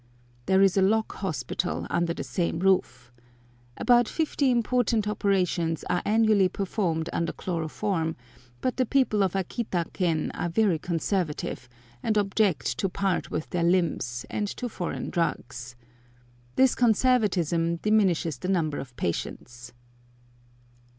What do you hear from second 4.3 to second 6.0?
important operations